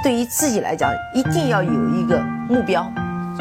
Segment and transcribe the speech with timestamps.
[0.00, 2.88] 对于自己来讲，一定要有一个目标。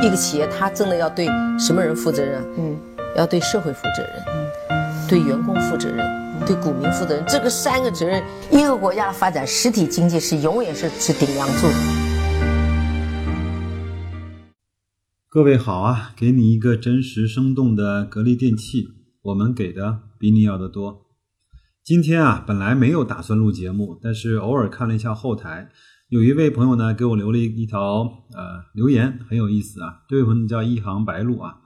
[0.02, 1.28] 一个企业，它真的要对
[1.60, 2.44] 什么人负责任？
[2.58, 2.76] 嗯，
[3.16, 4.24] 要对社会负责任，
[4.70, 6.06] 嗯，对员工负责任，
[6.48, 7.24] 对股民负责任。
[7.28, 11.68] 这个三个责任，一个国家的发展，实体经济是永远是是顶梁柱。
[15.30, 18.88] 各位好啊，给你一个真实生动的格力电器，
[19.22, 21.06] 我们给的比你要的多。
[21.84, 25.70] 今天啊，本来没有打算录节目，但是偶尔看了一下后台。
[26.10, 28.04] 有一位朋友呢，给我留了一一条
[28.34, 30.04] 呃留言，很有意思啊。
[30.08, 31.58] 这位朋友叫一行白鹭啊，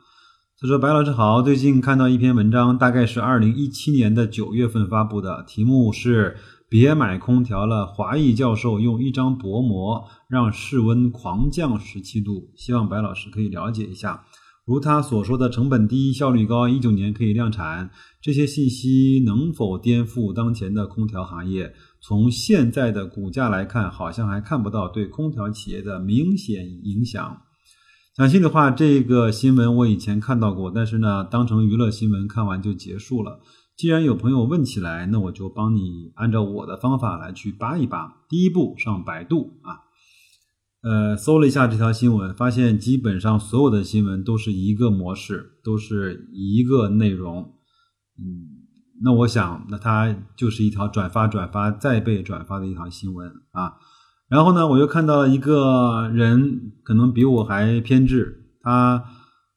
[0.59, 14.23] 他说：“白老师好，最近看到一篇文章，大概是二零一七年的九月份发布的，题目是‘别买空调了’，华裔教授用一张薄膜让室温狂降十七度，希望白老师可以了解一下。
[14.71, 27.41] 如他所说的成本低、效率高，一九年可以量产，这些信息能否颠覆当前的空调行业？”从现在的股价来看，好像还看不到对空调企业的明显影响。
[28.16, 33.41] 讲心里话，这个新闻我以前看到过，但是呢，当成娱乐新闻看完就结束了。
[33.78, 38.23] 既然有朋友问起来，那我就帮你按照我的方法来去扒一扒。
[38.30, 39.80] 第一步，上百度啊，
[40.84, 47.54] 呃，搜了一下这条新闻，发现基本上所有的新闻都是一个模式，都是一个内容，
[48.18, 48.60] 嗯。
[49.04, 53.74] 那我想，那它就是一条转发、转发再被转发的一条新闻啊。
[54.30, 59.04] 然后呢，我又看到一个人，可能比我还偏执，他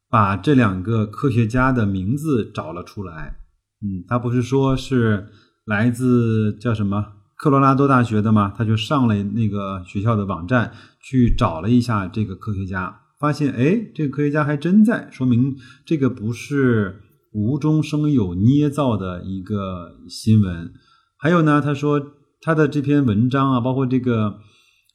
[0.09, 3.37] 把这两个科学家的名字找了出来。
[3.83, 5.29] 嗯，他不是说是
[5.67, 7.05] 来自叫什么
[7.37, 8.53] 科罗拉多大学的嘛？
[8.57, 17.01] 他就上了那个学校的网站去找了一下这个科学家，发现哎，这个科学家还真在，说明这个不是。
[17.37, 20.73] 无中生有、捏造的一个新闻，
[21.19, 22.01] 还有呢，他说
[22.41, 24.39] 他的这篇文章啊，包括这个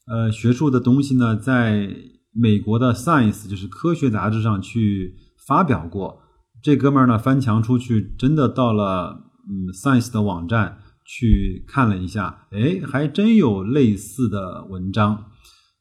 [0.06, 1.94] 呃学术的东西呢，在
[2.32, 6.22] 美国的 Science 就是科学杂志上去发表过。
[6.62, 10.78] 这哥们儿呢翻墙出去，真的到了嗯 Science 的网站
[11.18, 15.24] 去看了一下，哎，还真有类似的文章。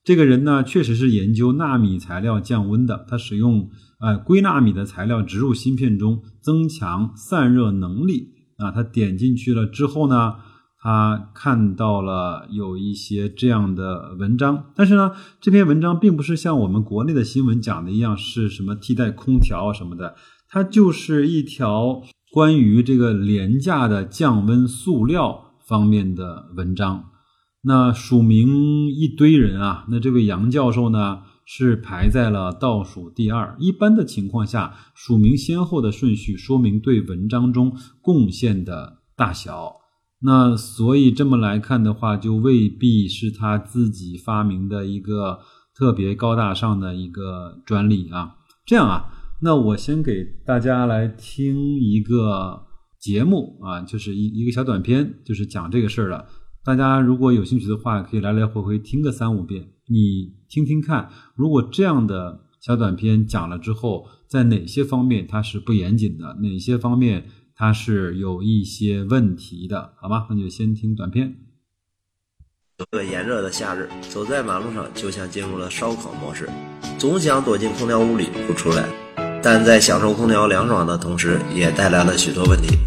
[0.03, 3.69] 这个人呢，确实是研究纳米材料降温的，他使用。
[4.01, 8.29] 呃，硅纳米的材料植入芯片中，增强散热能力。
[8.57, 10.35] 啊，他点进去了之后呢，
[10.81, 14.71] 他看到了有一些这样的文章。
[14.73, 15.11] 但是呢，
[15.41, 20.15] 这篇文章并不是像我们国内的新闻讲的一样，是什么替代空调什么的。
[20.47, 22.01] 它就是一条
[22.31, 27.05] 关于这个廉价的降温塑料方面的文章。
[27.63, 31.19] 那署名一堆人啊，那这位杨教授呢？
[31.51, 33.55] 是排在了倒数第二。
[33.57, 39.73] 一般的情况下，署名先后的顺序说明对文章中贡献的大小。
[40.21, 45.39] 那所以这么来看的话，就未必是他自己发明的一个
[45.75, 48.35] 特别高大上的一个专利啊。
[48.63, 49.09] 这样啊，
[49.41, 52.67] 那我先给大家来听一个
[52.99, 56.27] 节目啊，就是一一个小短片，就是讲这个事儿的。
[56.65, 59.69] 大家如果有兴趣的话，可以来来回回听个三五遍。
[59.87, 67.25] 你听听看，如果这样的小短片讲了之后，在哪些方面它是不严谨的，哪些方面
[67.55, 70.27] 它是有一些问题的，好吧？
[70.29, 71.37] 那就先听短片。
[72.79, 76.49] 一个炎热的夏日，走在马路上就像进入了烧烤模式，
[76.97, 79.08] 总想躲进空调屋里不出来。
[79.41, 82.77] 但在享受空调凉爽的同时，也带来了许多问题，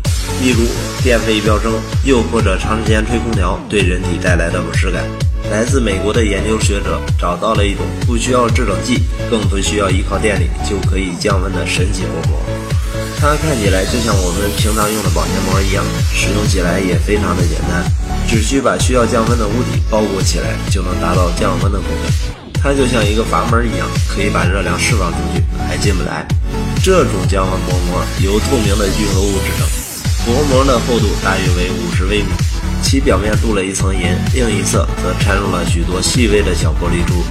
[0.43, 0.67] 例如
[1.03, 1.73] 电费飙升，
[2.05, 5.03] 又或者长时间吹空调对人体带来的不适感。
[5.51, 12.39] 来自美国的研究学者找到了一种不需要制冷剂，更不需要依靠电力就可以降温的神奇薄膜。
[13.19, 17.85] 它看起来就像我们平常用的保鲜膜一样，使用起来也非常的简单，
[18.29, 22.42] 只需把需要降温的物体包裹起来，就能达到降温的功能。
[22.63, 26.25] 它就像一个阀门一样，可以把热量释放出去，还进不来。
[26.83, 29.67] 这种降温薄膜由透明的聚合物制成，
[30.25, 32.29] 薄膜的厚度大约为五十微米。
[32.83, 37.25] 其表面镀了一层银，另一侧则掺入了许多细微的小玻璃珠。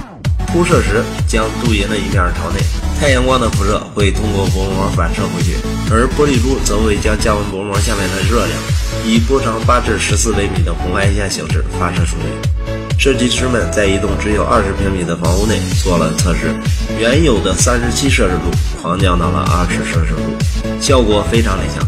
[0.48, 2.60] 铺设时，将镀银的一面朝内，
[3.00, 5.56] 太阳光的辐射会通过薄膜反射回去，
[5.90, 8.58] 而玻璃珠则会将降温薄膜下面的热量
[9.06, 12.61] 以波长八至十四微米的红外线形式发射出去。
[12.98, 16.54] 设计师们在一栋只有二十平米的房屋内做了测试，
[16.98, 21.84] 原有的三十七摄氏度狂降到了二十摄氏度，效果非常理想。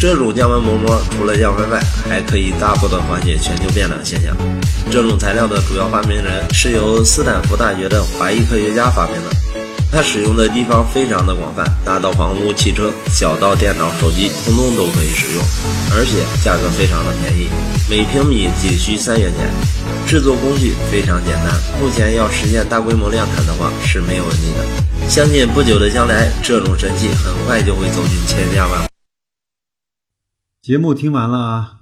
[0.00, 4.36] 这种降温薄膜除了降温外，还可以大幅的缓解全球变暖现象。
[4.90, 9.47] 这种材料的主要发明人是由斯坦福大学的华裔科学家发明的。
[9.90, 15.42] 它使用的地方非常的广泛，大到房屋、汽车，小到电脑、手机，通通都可以使用，
[15.96, 17.48] 而且价格非常的便宜，
[17.88, 19.50] 每平米仅需三元钱。
[20.06, 25.08] 制作工序非常简单，目前要实现大规模量产的话是没有问题的。
[25.08, 28.88] 相信不久的将来，这种神器很快就会走进千家万户。
[30.62, 31.72] 节目听完了啊，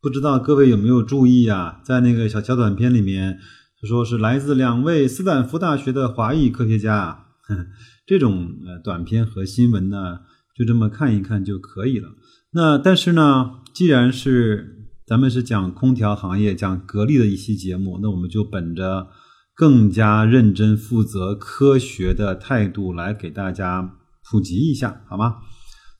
[0.00, 1.80] 不知道各位有没有注意啊？
[1.84, 3.38] 在那个小小短片里面，
[3.82, 7.24] 他说是来自两位斯坦福大学的华裔科学家。
[8.06, 10.20] 这种呃短片和新闻呢，
[10.56, 12.08] 就这么看一看就可以了。
[12.52, 19.08] 那但是呢，既然是咱们是讲空调行业、讲格力的一期节目，那我们就本着
[19.54, 23.96] 更加认真、负责、科学的态度来给大家
[24.30, 25.36] 普及一下，好吗？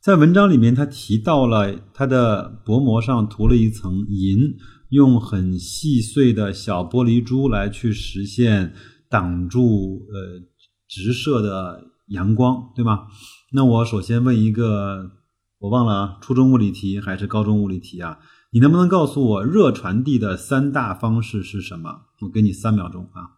[0.02, 4.54] 在文章里面，他提到了他的薄膜上涂了一层银，
[4.90, 8.74] 用很细碎的小玻璃珠来去实现
[9.10, 10.48] 挡住呃。
[10.88, 13.08] 直射的阳光，对吗？
[13.52, 15.11] 那我首先问一个，
[15.58, 18.19] 我忘了啊，初中物理题还是高中物理题啊？
[18.50, 22.06] 你能不能告诉我热传递的三大方式是什么？
[22.23, 23.37] 我给你三秒钟啊，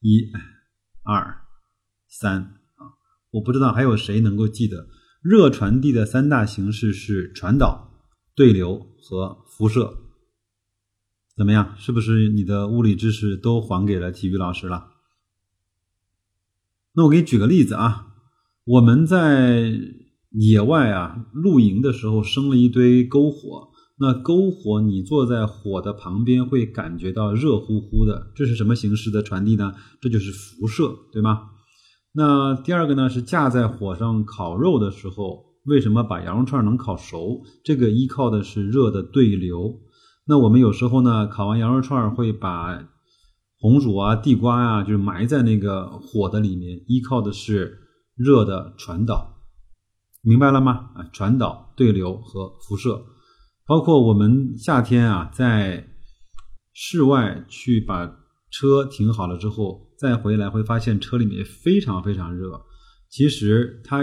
[0.00, 0.22] 一、
[1.04, 1.42] 二、
[2.08, 2.42] 三
[2.76, 2.96] 啊！
[3.32, 4.88] 我不知道还有谁能够记得
[5.20, 7.92] 热传递的三大形式是传导、
[8.34, 9.98] 对流和辐射？
[11.36, 11.74] 怎么样？
[11.76, 14.88] 是不是你的物理知识都还给了体育老师了？
[16.98, 18.08] 那我给你举个例子啊，
[18.64, 19.72] 我们在
[20.32, 23.68] 野外啊露营的时候生了一堆篝火，
[24.00, 29.74] 那篝火你坐在火的旁边会感觉到热乎乎的，这是什么形式的传递呢？
[30.00, 31.42] 这就是辐射，对吗？
[32.14, 37.42] 那第二个呢是架在火上烤肉的时候，为什么把羊肉串能烤熟？
[37.62, 39.72] 这个依靠的是热的对流。
[40.26, 42.88] 那我们有时候呢烤完羊肉串会把。
[43.60, 47.76] 红薯啊，地瓜啊，就是埋在那个火的里面，依靠的是
[48.14, 49.36] 热的传导，
[50.22, 50.90] 明白了吗？
[50.94, 53.04] 啊，传导、对流和辐射，
[53.66, 55.88] 包括我们夏天啊，在
[56.72, 58.06] 室外去把
[58.50, 62.62] 车停好了之后，再回来会发现车里面非常非常热。
[63.10, 64.02] 其实它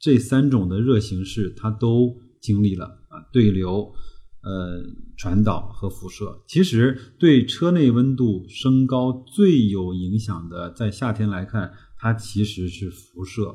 [0.00, 3.92] 这三种的热形式，它都经历了啊，对流。
[4.40, 4.82] 呃，
[5.16, 13.54] 传导和辐射，其实对车内温度升高最有影响的，在夏天来看，它其实是辐射，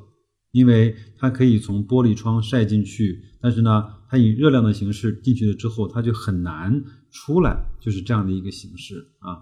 [0.51, 9.39] 因为它可以从玻璃窗晒进去，但是呢，它以热量的形式进去了之后，它就很难出来，就是这样的一个形式啊。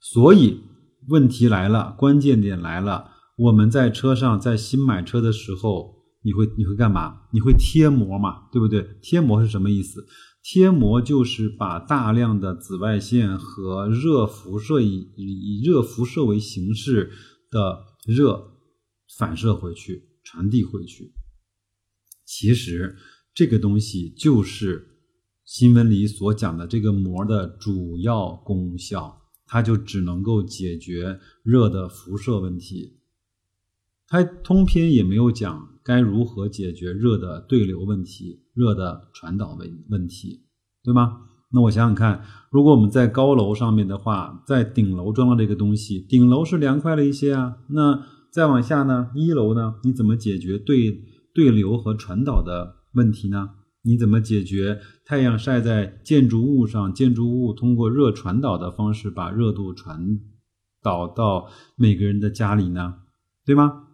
[0.00, 0.60] 所以
[1.08, 7.22] 问题来了，关键点来了，我们在车上，在新买车的时候，你会你会干嘛？
[7.32, 8.48] 你会贴膜嘛？
[8.52, 8.86] 对不对？
[9.02, 10.06] 贴膜是什么意思？
[10.42, 17.10] 贴膜就是把大量的紫外线和热辐射以以热辐射为形式
[17.50, 18.52] 的热
[19.18, 21.12] 反射回去，传递回去。
[22.24, 22.96] 其实
[23.34, 24.98] 这个东西就是
[25.44, 32.99] 新闻里所讲的这个膜的主要功效，它就只能够解决热的辐射问题。
[34.10, 38.42] 它通篇也没有讲该如何解决热的对流问题。
[38.52, 40.42] 热的传导问问题，
[40.82, 41.22] 对吗？
[41.52, 47.56] 那我想想看，如果我们在高楼上面的话，在顶楼装了这个东西，顶楼是凉快了一些啊。
[47.70, 49.10] 那再往下呢？
[49.14, 49.76] 一楼呢？
[49.84, 51.02] 你怎么解决对
[51.32, 53.50] 对流和传导的问题呢？
[53.82, 60.20] 你怎么解决太阳晒在建筑物上，建筑物通过热传导的方式把热度传
[60.82, 62.96] 导到每个人的家里呢？
[63.46, 63.84] 对吗？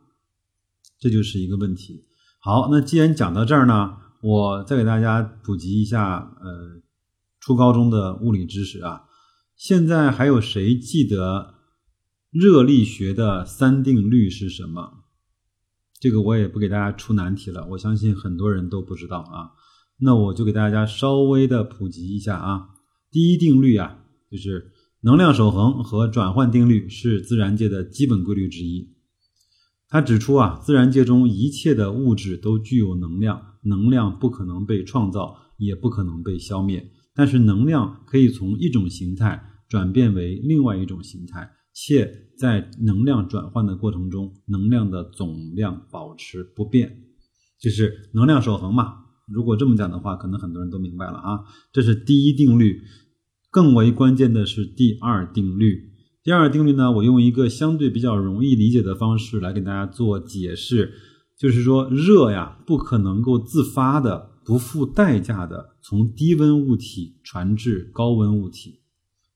[0.98, 2.04] 这就是一个问题。
[2.40, 3.96] 好，那既然讲到这儿呢？
[4.22, 6.82] 我再给大家普及一下，呃，
[7.38, 9.02] 初高中的物理知识啊。
[9.54, 11.54] 现在还有谁记得
[12.30, 15.04] 热力学的三定律是什么？
[16.00, 19.52] 这个我也不给大家出难题了，我相信很多人都不知道啊。
[20.00, 22.70] 那我就给大家稍微的普及一下啊。
[23.10, 23.98] 第一定律啊，
[24.30, 24.72] 就是
[25.02, 28.95] 能量守恒和转换定律是自然界的基本规律之一。
[29.88, 36.90] 他指出啊，自然界中一切的物质都具有能量，能量不可能被创造，也不可能被消灭。
[37.14, 47.04] 但是能量可以从一种形态转变为另外一种形态，且在能量转换的过程中，能量的总量保持不变，
[47.60, 49.04] 就是能量守恒嘛。
[49.32, 51.40] 如果这么讲的话，可能很多人都明白了啊。
[51.72, 52.82] 这是第一定律，
[53.50, 55.92] 更为关键的是第二定律。
[56.26, 60.92] 第二定律呢，我用一个相对比较容易理解的方式来给大家做解释，
[61.38, 68.80] 就是说热呀不可能够自发的、不付代价的从低温物体传至高温物体，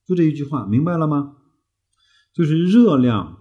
[0.05, 1.37] 就这一句话，明白了吗？
[2.35, 3.39] 就是热量，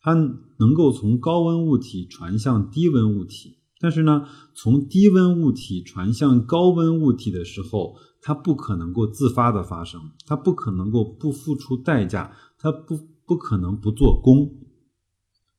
[0.00, 0.14] 它
[0.58, 3.57] 能够从高温物体传向低温物体。
[3.80, 14.50] 但是呢，从低温物体传向高温物体的时候，它不可能够自发的发生，它不可能够不付出代价，它不不可能不做功。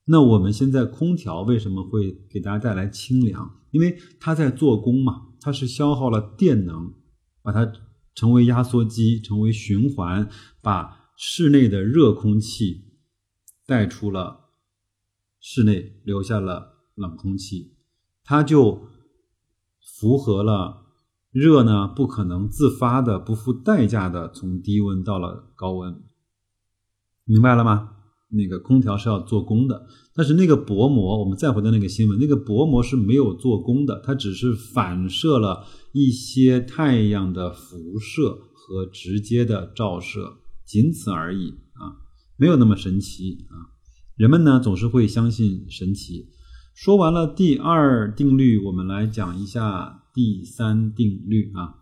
[0.06, 3.62] 那我们现在空调为什么会给大家带来清凉？
[3.72, 6.94] 因为它在做功嘛，它是消耗了电能，
[7.42, 7.72] 把它
[8.16, 10.28] 成为压缩机，成为循环，
[10.62, 12.86] 把室内的热空气
[13.66, 14.50] 带出了
[15.40, 17.76] 室内，留下了冷空气，
[18.30, 18.84] 它就
[19.98, 20.86] 符合了
[21.32, 26.04] 热呢不可能自发的、不付代价的从低温到了高温，
[27.26, 27.96] 明白了吗？
[28.30, 41.98] 那个空调是要做功的，但是那个薄膜，我们再回到那个新闻，那个薄膜是没有做功的，它只是反射了一些太阳的辐射和直接的照射，仅此而已啊，
[42.38, 43.74] 没有那么神奇啊。
[44.16, 46.28] 人们呢总是会相信神奇。
[46.82, 51.76] 说完了第二定律，我们来讲一下第三定律啊。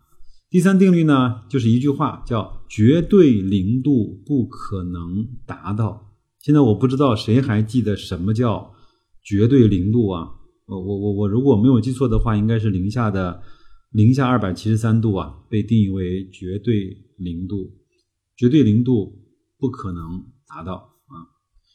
[0.50, 6.16] 第三定律呢就是一句话，叫绝对零度不可能达到。
[6.40, 8.74] 现在我不知道谁还记得什么叫
[9.24, 10.32] 绝对零度啊？
[10.66, 13.44] 我我我我如果没有记错的话，应该是零下的
[13.92, 17.72] 零下二百七十三度啊，被定义为绝对零度，
[18.36, 19.14] 绝对零度
[19.60, 21.30] 不可能达到啊，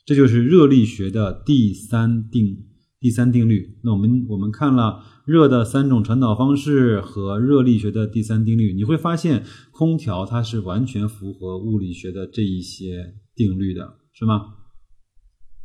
[0.04, 2.66] 这就是热力学的第三定
[3.02, 3.78] 第三定律。
[3.82, 14.54] 那我们我们看了热的三种传导方式和热力学的第三定律，你会发现空调它是完全符合物理学的这一些定律的，是吗？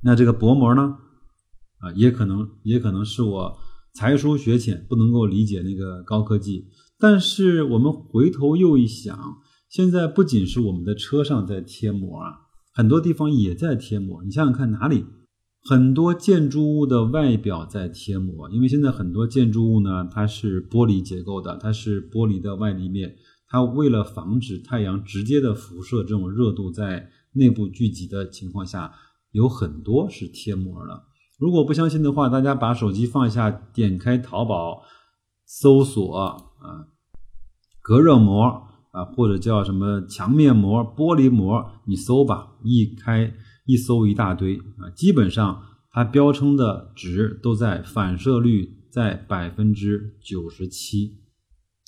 [0.02, 0.98] 那这个薄膜呢？
[1.80, 3.58] 啊，也可能也可能是我
[3.94, 6.66] 才疏学浅，不能够理解那个高科技。
[6.98, 9.38] 但是我们回头又一想，
[9.70, 12.34] 现在不仅是我们的车上在贴膜啊，
[12.74, 14.24] 很多地方也在贴膜。
[14.24, 15.06] 你想想看，哪里？
[15.68, 23.16] 很多建筑物的外表在贴膜，因为现在很多建筑物呢，它是玻璃结构的，它是玻璃的外立面，
[23.50, 28.94] 它为了防止太阳直接的辐射这种热度在内部聚集的情况下。
[29.34, 31.04] 有很多是贴膜的。
[31.38, 34.82] 如果不相信的话，大家把手机放下，点开淘宝，
[35.46, 36.38] 搜索啊，
[37.82, 43.32] 隔热膜啊，或者叫什么墙面膜、玻璃膜，你搜吧，一开
[43.68, 51.20] 一搜一大堆啊，基本上它标称的值都在反射率在百分之九十七。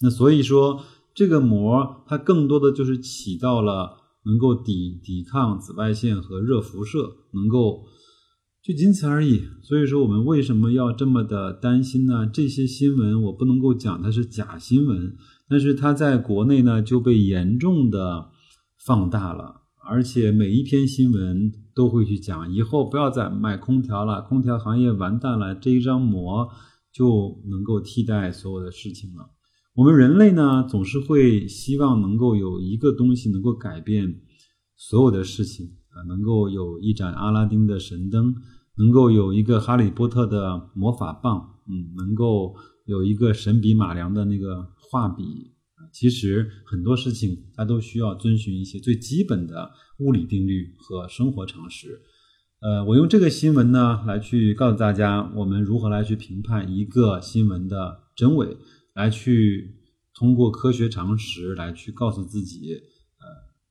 [0.03, 0.83] 那所以说，
[1.15, 3.97] 这个膜它更多的就是起到了。
[4.25, 7.85] 能够抵抵抗紫外线和热辐射，能够
[8.61, 9.43] 就仅此而已。
[9.63, 12.27] 所以说，我们为什么要这么的担心呢？
[12.27, 15.15] 这些新闻我不能够讲它是假新闻，
[15.47, 18.29] 但是它在国内呢就被严重的
[18.85, 19.58] 放大了，
[19.91, 26.47] 而且每一篇新闻都会去讲，以后不要再买空调了，空调行业完蛋了，这一张膜
[26.93, 29.31] 就能够替代所有的事情了。
[29.73, 34.21] 我们人类呢，总是会希望能够有一个东西能够改变
[34.77, 38.35] 所有的事情啊，能够有一盏阿拉丁的神灯，
[38.77, 42.53] 能够有一个哈利波特的魔法棒，嗯，能够
[42.85, 45.53] 有一个神笔马良的那个画笔。
[45.91, 52.01] 其实很多事情它都需要遵循一些最基本的物理定律和生活常识。
[52.61, 58.57] 呃，我用这个新闻呢来去告诉大家，我们如何来去评判一个新闻的真伪。
[58.95, 59.77] 来去
[60.13, 63.25] 通过科学常识来去告诉自己，呃，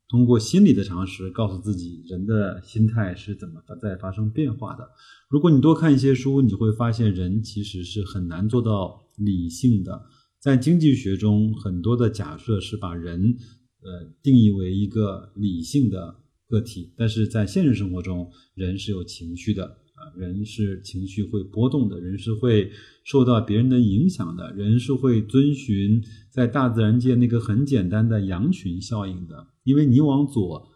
[0.08, 4.88] 通过心理的常识告诉自己，人的心态是怎么在发生变化的。
[5.28, 10.06] 如果你多看一些书，你会发现人其实是很难做到理性的。
[10.40, 13.36] 在经济学中，很多的假设是把人，
[13.82, 16.16] 呃，定义为一个理性的
[16.46, 19.78] 个体，但是在现实生活中，人是有情绪的。
[19.98, 22.70] 啊，人是情绪会波动的，人是会
[23.02, 29.48] 受到别人的影响的，人是会遵循在大自然界那个很简单的羊群效应的。
[29.64, 30.68] 因为你往左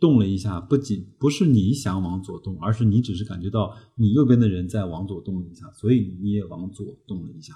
[0.00, 7.52] 动了一下，不仅不是你想往左动，而是你只是感觉到你右边的人在往左动了一下，所以你也往左动了一下，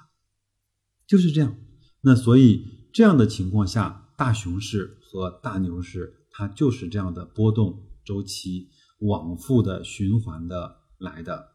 [1.07, 1.57] 就是这样。
[2.03, 8.69] 那所以这样的情况下，大熊市和大牛市它就是这样的波动周期
[9.01, 10.85] 往复的循环的。
[11.01, 11.49] 来的，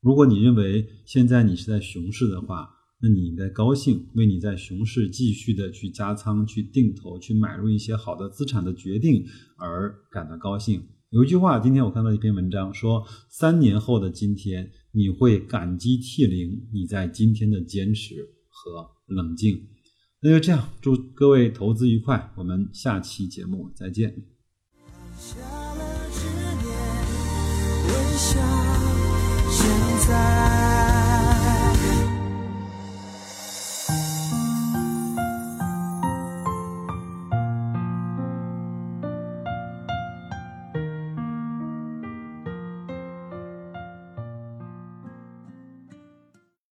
[0.00, 2.70] 如果你认为现在你是在熊市的话，
[3.00, 9.24] 那你应该高兴，为你在熊市继续的去加仓、去定投、去买入一些好的资产的决定
[9.58, 10.82] 而感到高兴。
[11.10, 18.26] 有一句话，今天我看到一篇文章说，三年后的今天，你会感激涕零你在今天的坚持
[18.62, 19.68] 和冷静。
[20.20, 24.14] 那就这样，祝各位投资愉快，我们下期节目再见。
[25.18, 26.26] 下了念
[27.88, 28.40] 微笑
[29.50, 29.68] 现
[30.06, 30.81] 在。